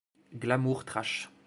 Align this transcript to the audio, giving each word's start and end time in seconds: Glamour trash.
Glamour 0.33 0.83
trash. 0.83 1.29